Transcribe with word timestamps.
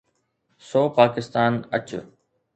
سو 0.67 0.81
پاڪستان 0.95 1.53
اچ. 1.75 1.89